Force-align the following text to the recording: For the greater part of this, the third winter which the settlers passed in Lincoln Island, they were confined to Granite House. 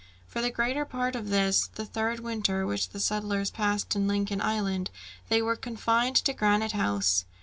For 0.25 0.41
the 0.41 0.49
greater 0.49 0.83
part 0.83 1.15
of 1.15 1.29
this, 1.29 1.67
the 1.75 1.85
third 1.85 2.21
winter 2.21 2.65
which 2.65 2.89
the 2.89 2.99
settlers 2.99 3.51
passed 3.51 3.95
in 3.95 4.07
Lincoln 4.07 4.41
Island, 4.41 4.89
they 5.29 5.43
were 5.43 5.55
confined 5.55 6.15
to 6.15 6.33
Granite 6.33 6.71
House. 6.71 7.25